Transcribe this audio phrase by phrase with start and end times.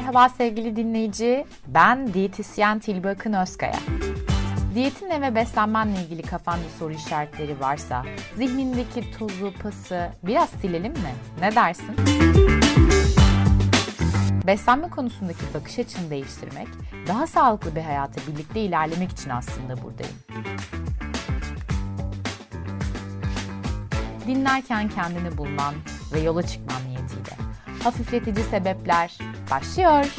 [0.00, 3.78] Merhaba sevgili dinleyici, ben diyetisyen Tilbe Akın Özkaya.
[4.74, 8.04] Diyetinle ve beslenmenle ilgili kafanda soru işaretleri varsa,
[8.36, 11.14] zihnindeki tozu, pası biraz silelim mi?
[11.40, 11.96] Ne dersin?
[14.46, 16.68] Beslenme konusundaki bakış açını değiştirmek,
[17.08, 20.16] daha sağlıklı bir hayata birlikte ilerlemek için aslında buradayım.
[24.26, 25.74] Dinlerken kendini bulman
[26.12, 27.36] ve yola çıkman niyetiyle.
[27.84, 29.18] Hafifletici sebepler
[29.50, 30.14] başlıyor.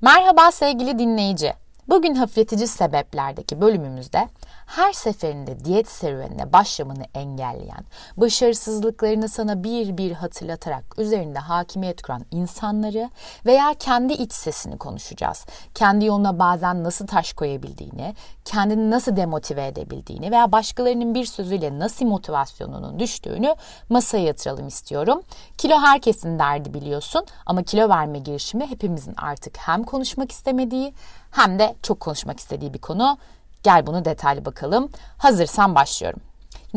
[0.00, 1.52] Merhaba sevgili dinleyici.
[1.88, 4.28] Bugün hafifletici sebeplerdeki bölümümüzde
[4.66, 7.84] her seferinde diyet serüvenine başlamanı engelleyen,
[8.16, 13.10] başarısızlıklarını sana bir bir hatırlatarak üzerinde hakimiyet kuran insanları
[13.46, 15.46] veya kendi iç sesini konuşacağız.
[15.74, 22.06] Kendi yoluna bazen nasıl taş koyabildiğini, kendini nasıl demotive edebildiğini veya başkalarının bir sözüyle nasıl
[22.06, 23.54] motivasyonunun düştüğünü
[23.88, 25.22] masaya yatıralım istiyorum.
[25.58, 30.94] Kilo herkesin derdi biliyorsun ama kilo verme girişimi hepimizin artık hem konuşmak istemediği
[31.30, 33.18] hem de çok konuşmak istediği bir konu.
[33.62, 34.90] Gel bunu detaylı bakalım.
[35.18, 36.20] Hazırsan başlıyorum.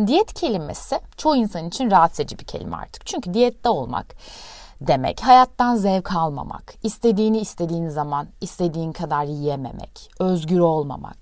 [0.08, 3.06] Diyet kelimesi çoğu insan için rahatsız edici bir kelime artık.
[3.06, 4.16] Çünkü diyette olmak
[4.82, 11.18] demek hayattan zevk almamak, istediğini istediğin zaman istediğin kadar yiyememek, özgür olmamak,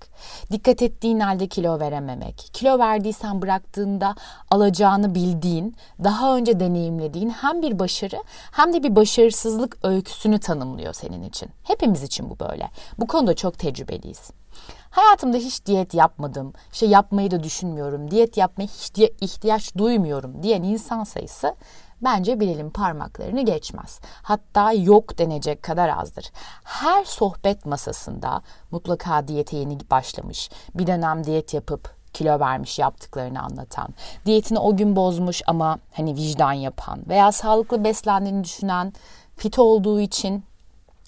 [0.50, 4.14] dikkat ettiğin halde kilo verememek, kilo verdiysen bıraktığında
[4.50, 11.22] alacağını bildiğin, daha önce deneyimlediğin hem bir başarı hem de bir başarısızlık öyküsünü tanımlıyor senin
[11.22, 11.48] için.
[11.62, 12.70] Hepimiz için bu böyle.
[12.98, 14.30] Bu konuda çok tecrübeliyiz.
[14.94, 21.04] Hayatımda hiç diyet yapmadım, şey yapmayı da düşünmüyorum, diyet yapmaya hiç ihtiyaç duymuyorum diyen insan
[21.04, 21.56] sayısı
[22.04, 24.00] bence bir elin parmaklarını geçmez.
[24.22, 26.32] Hatta yok denecek kadar azdır.
[26.64, 33.88] Her sohbet masasında mutlaka diyete yeni başlamış, bir dönem diyet yapıp kilo vermiş yaptıklarını anlatan,
[34.26, 38.92] diyetini o gün bozmuş ama hani vicdan yapan veya sağlıklı beslendiğini düşünen,
[39.36, 40.44] fit olduğu için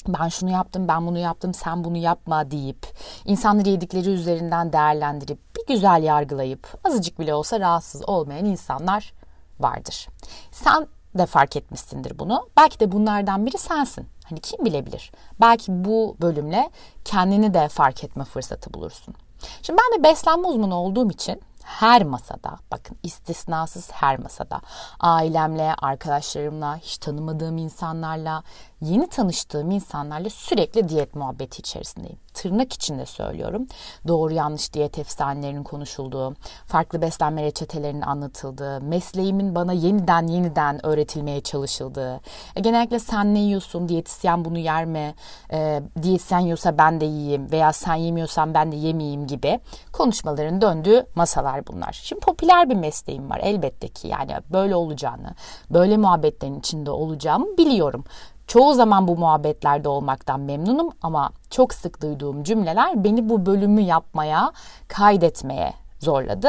[0.09, 2.87] ben şunu yaptım, ben bunu yaptım, sen bunu yapma deyip,
[3.25, 9.13] insanları yedikleri üzerinden değerlendirip, bir güzel yargılayıp, azıcık bile olsa rahatsız olmayan insanlar
[9.61, 10.09] vardır.
[10.53, 10.87] Sen
[11.19, 12.49] de fark etmişsindir bunu.
[12.57, 14.07] Belki de bunlardan biri sensin.
[14.25, 15.13] Hani kim bilebilir?
[15.41, 16.71] Belki bu bölümle
[17.05, 19.15] kendini de fark etme fırsatı bulursun.
[19.63, 24.61] Şimdi ben de beslenme uzmanı olduğum için her masada, bakın istisnasız her masada,
[25.01, 28.43] ailemle, arkadaşlarımla, hiç tanımadığım insanlarla,
[28.81, 32.19] yeni tanıştığım insanlarla sürekli diyet muhabbeti içerisindeyim.
[32.37, 33.67] Tırnak içinde söylüyorum.
[34.09, 36.35] Doğru yanlış diyet efsanelerinin konuşulduğu,
[36.67, 42.21] farklı beslenme reçetelerinin anlatıldığı, mesleğimin bana yeniden yeniden öğretilmeye çalışıldığı,
[42.57, 45.15] e, genellikle sen ne yiyorsun, diyetisyen bunu yer mi,
[45.53, 49.61] e, diyetisyen yiyorsa ben de yiyeyim veya sen yemiyorsan ben de yemeyeyim gibi
[49.93, 51.93] konuşmaların döndüğü masalar bunlar.
[52.03, 55.35] Şimdi popüler bir mesleğim var elbette ki yani böyle olacağını,
[55.71, 58.05] böyle muhabbetlerin içinde olacağımı biliyorum.
[58.47, 64.53] Çoğu zaman bu muhabbetlerde olmaktan memnunum ama çok sık duyduğum cümleler beni bu bölümü yapmaya,
[64.89, 66.49] kaydetmeye zorladı.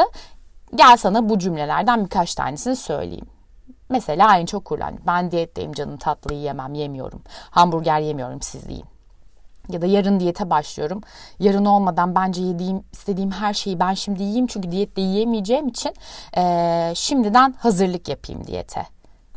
[0.75, 3.25] Gel sana bu cümlelerden birkaç tanesini söyleyeyim.
[3.90, 7.22] Mesela en çok kurulan ben diyetteyim canım tatlı yiyemem yemiyorum.
[7.50, 8.86] Hamburger yemiyorum siz yiyin.
[9.69, 11.02] Ya da yarın diyete başlıyorum.
[11.40, 14.47] Yarın olmadan bence yediğim, istediğim her şeyi ben şimdi yiyeyim.
[14.47, 15.94] Çünkü diyette yiyemeyeceğim için
[16.38, 18.86] e, şimdiden hazırlık yapayım diyete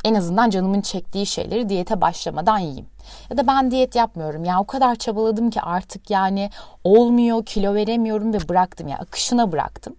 [0.05, 2.87] en azından canımın çektiği şeyleri diyete başlamadan yiyeyim.
[3.31, 6.51] Ya da ben diyet yapmıyorum ya o kadar çabaladım ki artık yani
[6.85, 9.97] olmuyor kilo veremiyorum ve bıraktım ya akışına bıraktım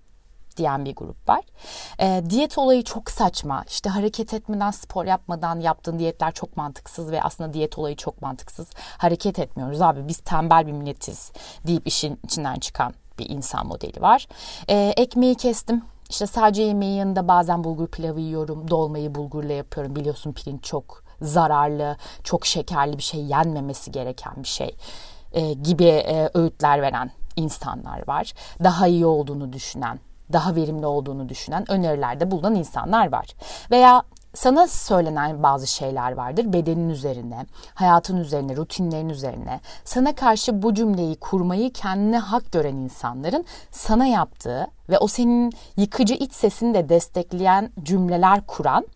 [0.58, 1.42] diyen bir grup var.
[2.00, 3.64] E, diyet olayı çok saçma.
[3.68, 8.68] İşte hareket etmeden, spor yapmadan yaptığın diyetler çok mantıksız ve aslında diyet olayı çok mantıksız.
[8.98, 11.32] Hareket etmiyoruz abi biz tembel bir milletiz
[11.68, 14.28] deyip işin içinden çıkan bir insan modeli var.
[14.68, 18.70] E, ekmeği kestim işte sadece yemeğin yanında bazen bulgur pilavı yiyorum.
[18.70, 19.96] Dolmayı bulgurla yapıyorum.
[19.96, 24.76] Biliyorsun pirinç çok zararlı, çok şekerli bir şey, yenmemesi gereken bir şey
[25.34, 28.34] e, gibi e, öğütler veren insanlar var.
[28.64, 30.00] Daha iyi olduğunu düşünen,
[30.34, 33.26] daha verimli olduğunu düşünen önerilerde bulunan insanlar var.
[33.72, 34.04] Veya
[34.34, 39.60] sana söylenen bazı şeyler vardır bedenin üzerine, hayatın üzerine, rutinlerin üzerine.
[39.86, 46.14] Sana karşı bu cümleyi kurmayı kendine hak gören insanların sana yaptığı ve o senin yıkıcı
[46.14, 48.88] iç sesini de destekleyen cümleler kuran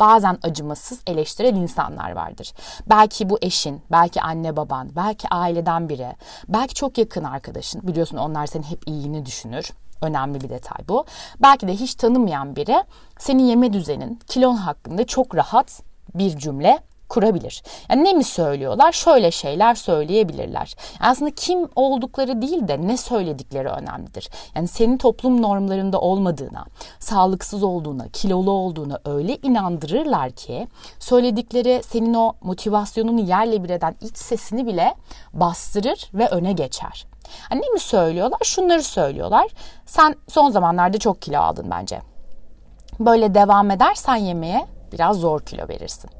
[0.00, 2.52] bazen acımasız eleştiren insanlar vardır.
[2.86, 6.16] Belki bu eşin, belki anne baban, belki aileden biri,
[6.48, 7.86] belki çok yakın arkadaşın.
[7.86, 11.04] Biliyorsun onlar senin hep iyiliğini düşünür Önemli bir detay bu.
[11.42, 12.84] Belki de hiç tanımayan biri
[13.18, 15.82] senin yeme düzenin, kilon hakkında çok rahat
[16.14, 16.78] bir cümle
[17.12, 17.62] kurabilir.
[17.90, 18.92] Yani ne mi söylüyorlar?
[18.92, 20.74] Şöyle şeyler söyleyebilirler.
[21.00, 24.28] Yani aslında kim oldukları değil de ne söyledikleri önemlidir.
[24.54, 26.64] Yani senin toplum normlarında olmadığına,
[26.98, 30.68] sağlıksız olduğuna, kilolu olduğuna öyle inandırırlar ki
[30.98, 34.94] söyledikleri senin o motivasyonunu yerle bir eden iç sesini bile
[35.32, 37.11] bastırır ve öne geçer.
[37.50, 38.40] Yani ne mi söylüyorlar?
[38.44, 39.46] Şunları söylüyorlar.
[39.86, 42.02] Sen son zamanlarda çok kilo aldın bence.
[43.00, 46.10] Böyle devam edersen yemeğe biraz zor kilo verirsin.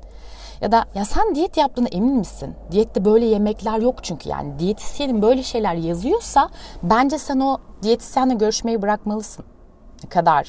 [0.60, 2.54] Ya da ya sen diyet yaptığına emin misin?
[2.70, 6.48] Diyette böyle yemekler yok çünkü yani diyetisyenin böyle şeyler yazıyorsa
[6.82, 9.44] bence sen o diyetisyenle görüşmeyi bırakmalısın.
[10.04, 10.48] Ne kadar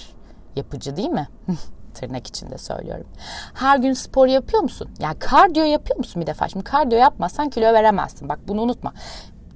[0.56, 1.28] yapıcı değil mi?
[1.94, 3.08] tırnak içinde söylüyorum.
[3.54, 4.90] Her gün spor yapıyor musun?
[5.00, 6.48] Yani kardiyo yapıyor musun bir defa?
[6.48, 8.30] Şimdi kardiyo yapmazsan kilo veremezsin.
[8.30, 8.94] Bak bunu unutma.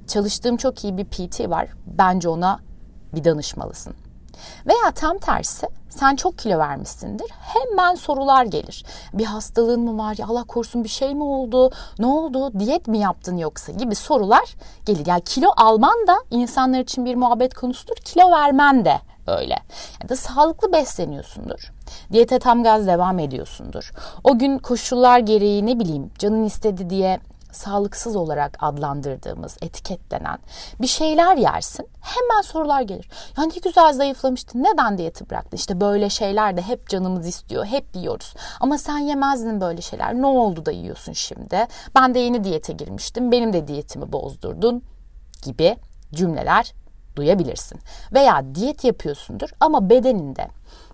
[0.07, 1.69] Çalıştığım çok iyi bir PT var.
[1.85, 2.59] Bence ona
[3.13, 3.93] bir danışmalısın.
[4.67, 7.31] Veya tam tersi sen çok kilo vermişsindir.
[7.31, 8.85] Hemen sorular gelir.
[9.13, 10.15] Bir hastalığın mı var?
[10.17, 11.71] Ya Allah korusun bir şey mi oldu?
[11.99, 12.59] Ne oldu?
[12.59, 13.71] Diyet mi yaptın yoksa?
[13.71, 14.55] Gibi sorular
[14.85, 15.05] gelir.
[15.05, 17.95] Yani kilo alman da insanlar için bir muhabbet konusudur.
[17.95, 19.55] Kilo vermen de öyle.
[20.03, 21.71] Ya da sağlıklı besleniyorsundur.
[22.11, 23.91] Diyete tam gaz devam ediyorsundur.
[24.23, 27.19] O gün koşullar gereği ne bileyim canın istedi diye
[27.51, 30.37] sağlıksız olarak adlandırdığımız, etiketlenen
[30.81, 31.87] bir şeyler yersin.
[32.01, 33.09] Hemen sorular gelir.
[33.37, 34.63] Ya ne güzel zayıflamıştın.
[34.63, 35.57] Neden diyeti bıraktın?
[35.57, 37.65] İşte böyle şeyler de hep canımız istiyor.
[37.65, 38.33] Hep yiyoruz.
[38.59, 40.13] Ama sen yemezdin böyle şeyler.
[40.13, 41.67] Ne oldu da yiyorsun şimdi?
[41.95, 43.31] Ben de yeni diyete girmiştim.
[43.31, 44.83] Benim de diyetimi bozdurdun
[45.43, 45.77] gibi
[46.13, 46.73] cümleler
[47.15, 47.79] duyabilirsin.
[48.13, 50.47] Veya diyet yapıyorsundur ama bedeninde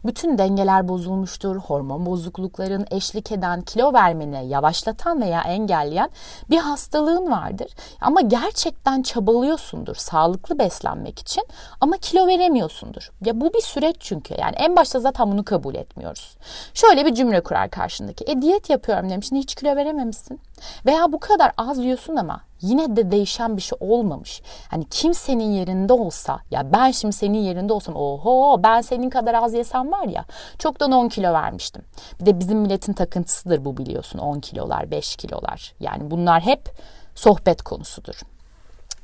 [0.06, 1.56] bütün dengeler bozulmuştur.
[1.56, 6.10] Hormon bozuklukların eşlik eden, kilo vermeni yavaşlatan veya engelleyen
[6.50, 7.72] bir hastalığın vardır.
[8.02, 11.44] Ama gerçekten çabalıyorsundur sağlıklı beslenmek için
[11.82, 13.12] ama kilo veremiyorsundur.
[13.26, 14.34] Ya bu bir süreç çünkü.
[14.40, 16.38] Yani en başta zaten bunu kabul etmiyoruz.
[16.74, 18.26] Şöyle bir cümle kurar karşındaki.
[18.32, 19.32] E diyet yapıyorum demiş.
[19.32, 20.40] Hiç kilo verememişsin.
[20.86, 24.42] Veya bu kadar az yiyorsun ama yine de değişen bir şey olmamış.
[24.70, 29.54] Hani kimsenin yerinde olsa ya ben şimdi senin yerinde olsam oho ben senin kadar az
[29.64, 30.26] yesem var ya
[30.60, 31.86] çoktan 10 kilo vermiştim.
[32.20, 35.74] Bir de bizim milletin takıntısıdır bu biliyorsun 10 kilolar 5 kilolar.
[35.80, 36.72] Yani bunlar hep
[37.16, 38.22] sohbet konusudur.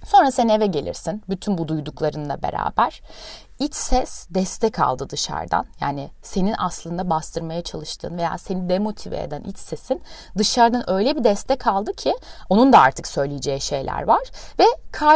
[0.05, 3.01] Sonra sen eve gelirsin bütün bu duyduklarınla beraber.
[3.59, 5.65] İç ses destek aldı dışarıdan.
[5.81, 10.01] Yani senin aslında bastırmaya çalıştığın veya seni demotive eden iç sesin
[10.37, 12.13] dışarıdan öyle bir destek aldı ki
[12.49, 14.21] onun da artık söyleyeceği şeyler var.
[14.59, 14.65] Ve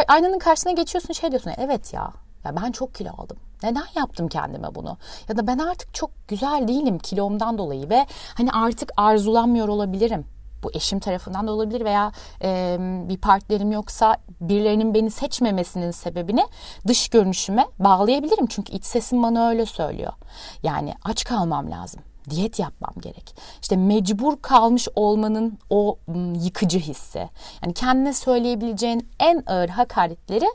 [0.08, 3.36] aynanın karşısına geçiyorsun şey diyorsun evet ya ya ben çok kilo aldım.
[3.62, 4.96] Neden yaptım kendime bunu?
[5.28, 10.24] Ya da ben artık çok güzel değilim kilomdan dolayı ve hani artık arzulanmıyor olabilirim.
[10.62, 12.12] Bu eşim tarafından da olabilir veya
[12.42, 12.76] e,
[13.08, 16.46] bir partnerim yoksa birilerinin beni seçmemesinin sebebini
[16.86, 18.46] dış görünüşüme bağlayabilirim.
[18.46, 20.12] Çünkü iç sesim bana öyle söylüyor.
[20.62, 22.00] Yani aç kalmam lazım
[22.30, 23.36] diyet yapmam gerek.
[23.62, 25.98] İşte mecbur kalmış olmanın o
[26.34, 27.28] yıkıcı hissi.
[27.62, 30.46] Yani kendine söyleyebileceğin en ağır hakaretleri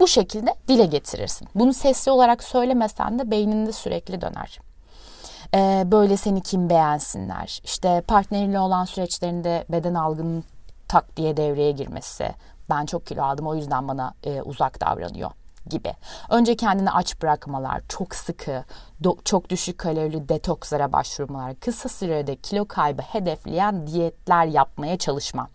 [0.00, 1.48] bu şekilde dile getirirsin.
[1.54, 4.58] Bunu sesli olarak söylemesen de beyninde sürekli döner.
[5.54, 7.60] Ee, böyle seni kim beğensinler.
[7.64, 10.44] İşte partneriyle olan süreçlerinde beden algının
[10.88, 12.30] tak diye devreye girmesi.
[12.70, 15.30] Ben çok kilo aldım o yüzden bana e, uzak davranıyor
[15.70, 15.92] gibi.
[16.30, 18.64] Önce kendini aç bırakmalar, çok sıkı,
[19.02, 25.48] do- çok düşük kalorili detokslara başvurmalar, kısa sürede kilo kaybı hedefleyen diyetler yapmaya çalışma.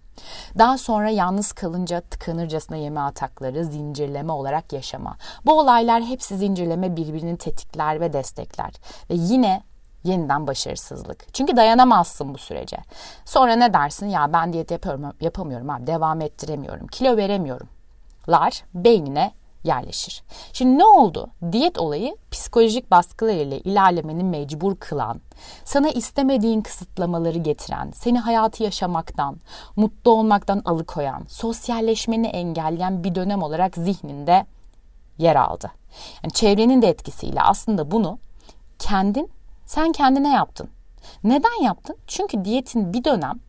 [0.58, 5.18] Daha sonra yalnız kalınca tıkanırcasına yeme atakları, zincirleme olarak yaşama.
[5.46, 8.72] Bu olaylar hepsi zincirleme birbirini tetikler ve destekler.
[9.10, 9.64] Ve yine
[10.04, 11.34] yeniden başarısızlık.
[11.34, 12.78] Çünkü dayanamazsın bu sürece.
[13.26, 14.08] Sonra ne dersin?
[14.08, 17.70] Ya ben diyet yapıyorum, yapamıyorum abi, devam ettiremiyorum, kilo veremiyorum.
[18.30, 19.32] Lar beynine
[19.64, 20.24] yerleşir.
[20.54, 21.30] Şimdi ne oldu?
[21.52, 25.22] Diyet olayı psikolojik baskılar ile ilerlemeni mecbur kılan,
[25.66, 29.38] sana istemediğin kısıtlamaları getiren, seni hayatı yaşamaktan,
[29.76, 34.46] mutlu olmaktan alıkoyan, sosyalleşmeni engelleyen bir dönem olarak zihninde
[35.18, 35.72] yer aldı.
[36.24, 38.20] Yani çevrenin de etkisiyle aslında bunu
[38.80, 39.30] kendin,
[39.66, 40.70] sen kendine yaptın.
[41.24, 41.98] Neden yaptın?
[42.08, 43.40] Çünkü diyetin bir dönem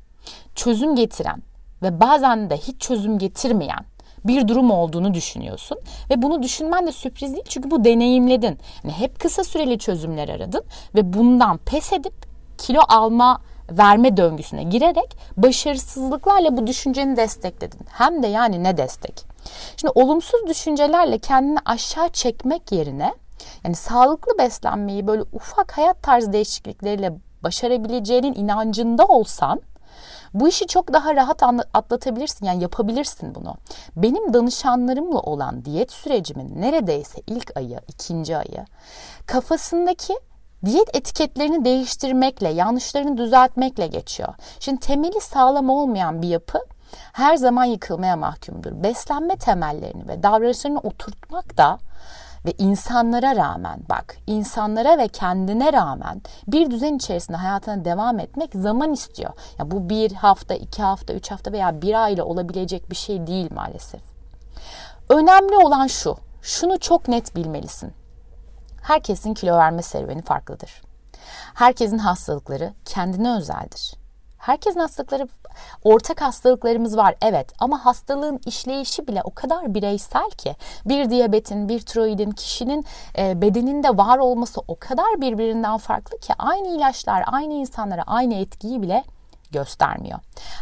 [0.54, 1.42] çözüm getiren
[1.82, 3.84] ve bazen de hiç çözüm getirmeyen
[4.24, 5.78] bir durum olduğunu düşünüyorsun.
[6.10, 8.58] Ve bunu düşünmen de sürpriz değil çünkü bu deneyimledin.
[8.84, 10.64] Yani hep kısa süreli çözümler aradın
[10.94, 12.14] ve bundan pes edip
[12.58, 17.80] kilo alma verme döngüsüne girerek başarısızlıklarla bu düşünceni destekledin.
[17.88, 19.24] Hem de yani ne destek?
[19.76, 23.14] Şimdi olumsuz düşüncelerle kendini aşağı çekmek yerine
[23.64, 27.12] yani sağlıklı beslenmeyi böyle ufak hayat tarzı değişiklikleriyle
[27.42, 29.60] başarabileceğinin inancında olsan
[30.34, 31.42] bu işi çok daha rahat
[31.74, 32.46] atlatabilirsin.
[32.46, 33.54] Yani yapabilirsin bunu.
[33.96, 38.66] Benim danışanlarımla olan diyet sürecimin neredeyse ilk ayı, ikinci ayı
[39.26, 40.14] kafasındaki
[40.64, 44.34] diyet etiketlerini değiştirmekle, yanlışlarını düzeltmekle geçiyor.
[44.60, 46.58] Şimdi temeli sağlam olmayan bir yapı
[47.12, 48.82] her zaman yıkılmaya mahkumdur.
[48.82, 51.78] Beslenme temellerini ve davranışlarını oturtmak da
[52.44, 58.92] ve insanlara rağmen bak insanlara ve kendine rağmen bir düzen içerisinde hayatına devam etmek zaman
[58.92, 59.32] istiyor.
[59.58, 63.48] Ya bu bir hafta, iki hafta, üç hafta veya bir ayla olabilecek bir şey değil
[63.54, 64.00] maalesef.
[65.08, 67.92] Önemli olan şu, şunu çok net bilmelisin.
[68.82, 70.82] Herkesin kilo verme serüveni farklıdır.
[71.54, 73.94] Herkesin hastalıkları kendine özeldir.
[74.38, 75.28] Herkesin hastalıkları,
[75.84, 81.80] ortak hastalıklarımız var evet ama hastalığın işleyişi bile o kadar bireysel ki bir diyabetin, bir
[81.80, 82.84] tiroidin kişinin
[83.18, 88.82] e, bedeninde var olması o kadar birbirinden farklı ki aynı ilaçlar aynı insanlara aynı etkiyi
[88.82, 89.04] bile
[89.52, 90.18] göstermiyor.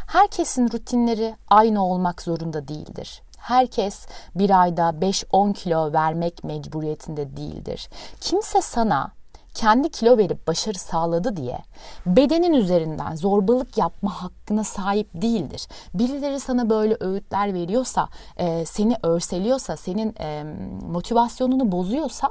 [0.07, 3.23] Herkesin rutinleri aynı olmak zorunda değildir.
[3.39, 7.89] Herkes bir ayda 5-10 kilo vermek mecburiyetinde değildir.
[8.21, 9.13] Kimse sana
[9.55, 11.59] kendi kilo verip başarı sağladı diye
[12.07, 15.67] bedenin üzerinden zorbalık yapma hakkına sahip değildir.
[15.95, 20.45] Birileri sana böyle öğütler veriyorsa, e, seni örseliyorsa, senin e,
[20.83, 22.31] motivasyonunu bozuyorsa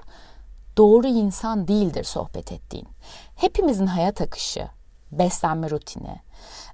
[0.78, 2.88] doğru insan değildir sohbet ettiğin.
[3.36, 4.68] Hepimizin hayat akışı,
[5.12, 6.22] beslenme rutini,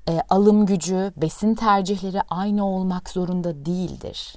[0.09, 4.35] e, alım gücü, besin tercihleri aynı olmak zorunda değildir.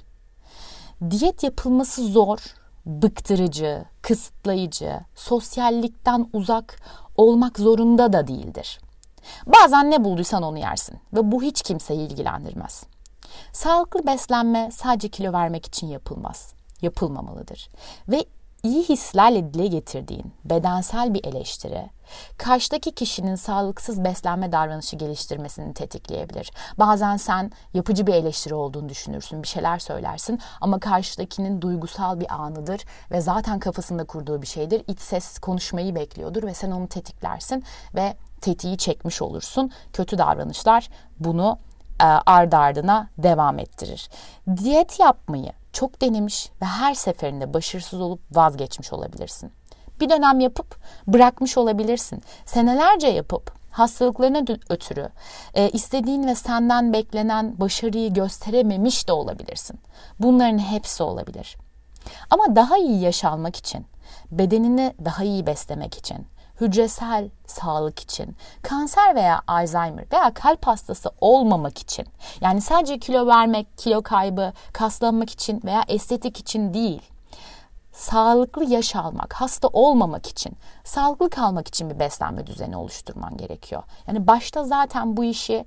[1.09, 2.39] Diyet yapılması zor,
[2.85, 6.79] bıktırıcı, kısıtlayıcı, sosyallikten uzak
[7.15, 8.79] olmak zorunda da değildir.
[9.45, 12.83] Bazen ne bulduysan onu yersin ve bu hiç kimseyi ilgilendirmez.
[13.53, 16.53] Sağlıklı beslenme sadece kilo vermek için yapılmaz.
[16.81, 17.69] Yapılmamalıdır.
[18.07, 18.25] Ve
[18.63, 21.89] iyi hislerle dile getirdiğin bedensel bir eleştiri,
[22.37, 26.51] karşıdaki kişinin sağlıksız beslenme davranışı geliştirmesini tetikleyebilir.
[26.79, 32.81] Bazen sen yapıcı bir eleştiri olduğunu düşünürsün, bir şeyler söylersin ama karşıdakinin duygusal bir anıdır
[33.11, 34.83] ve zaten kafasında kurduğu bir şeydir.
[34.87, 37.63] İç ses konuşmayı bekliyordur ve sen onu tetiklersin
[37.95, 39.71] ve tetiği çekmiş olursun.
[39.93, 40.89] Kötü davranışlar
[41.19, 41.57] bunu
[42.01, 44.09] e, ardı ardına devam ettirir.
[44.57, 49.51] Diyet yapmayı çok denemiş ve her seferinde başarısız olup vazgeçmiş olabilirsin.
[49.99, 52.23] Bir dönem yapıp bırakmış olabilirsin.
[52.45, 55.09] Senelerce yapıp hastalıklarına ötürü
[55.53, 59.79] e, istediğin ve senden beklenen başarıyı gösterememiş de olabilirsin.
[60.19, 61.57] Bunların hepsi olabilir.
[62.29, 63.85] Ama daha iyi yaşalmak için,
[64.31, 66.27] bedenini daha iyi beslemek için,
[66.61, 72.05] hücresel sağlık için, kanser veya Alzheimer veya kalp hastası olmamak için,
[72.41, 77.01] yani sadece kilo vermek, kilo kaybı, kaslanmak için veya estetik için değil,
[77.91, 83.83] sağlıklı yaş almak, hasta olmamak için, sağlıklı kalmak için bir beslenme düzeni oluşturman gerekiyor.
[84.07, 85.65] Yani başta zaten bu işi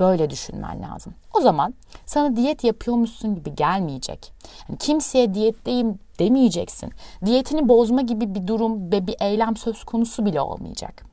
[0.00, 1.14] böyle düşünmen lazım.
[1.34, 1.74] O zaman
[2.06, 4.32] sana diyet yapıyormuşsun gibi gelmeyecek.
[4.68, 6.92] Yani kimseye diyetteyim demeyeceksin.
[7.24, 11.04] Diyetini bozma gibi bir durum ve bir eylem söz konusu bile olmayacak.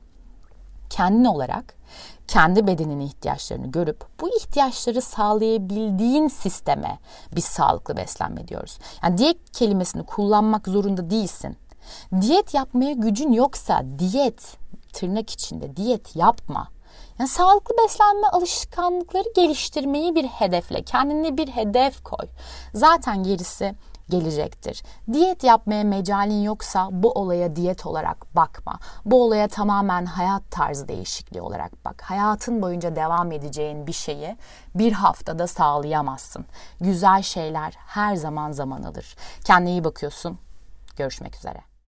[0.90, 1.74] Kendin olarak
[2.28, 6.98] kendi bedeninin ihtiyaçlarını görüp bu ihtiyaçları sağlayabildiğin sisteme
[7.36, 8.78] biz sağlıklı beslenme diyoruz.
[9.02, 11.56] Yani diyet kelimesini kullanmak zorunda değilsin.
[12.20, 14.56] Diyet yapmaya gücün yoksa diyet
[14.92, 16.68] tırnak içinde diyet yapma.
[17.18, 22.28] Yani sağlıklı beslenme alışkanlıkları geliştirmeyi bir hedefle, kendine bir hedef koy.
[22.74, 23.74] Zaten gerisi
[24.10, 24.82] gelecektir.
[25.12, 28.78] Diyet yapmaya mecalin yoksa bu olaya diyet olarak bakma.
[29.04, 32.02] Bu olaya tamamen hayat tarzı değişikliği olarak bak.
[32.02, 34.36] Hayatın boyunca devam edeceğin bir şeyi
[34.74, 36.46] bir haftada sağlayamazsın.
[36.80, 39.16] Güzel şeyler her zaman zaman alır.
[39.44, 40.38] Kendine iyi bakıyorsun.
[40.96, 41.77] Görüşmek üzere.